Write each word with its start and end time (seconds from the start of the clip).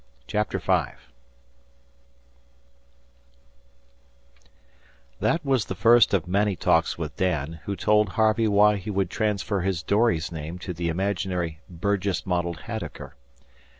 CHAPTER 0.25 0.57
V 0.57 0.95
That 5.19 5.45
was 5.45 5.65
the 5.65 5.75
first 5.75 6.15
of 6.15 6.27
many 6.27 6.55
talks 6.55 6.97
with 6.97 7.17
Dan, 7.17 7.59
who 7.65 7.75
told 7.75 8.09
Harvey 8.09 8.47
why 8.47 8.77
he 8.77 8.89
would 8.89 9.11
transfer 9.11 9.59
his 9.61 9.83
dory's 9.83 10.31
name 10.31 10.57
to 10.57 10.73
the 10.73 10.89
imaginary 10.89 11.59
Burgess 11.69 12.25
modelled 12.25 12.61
haddocker. 12.61 13.15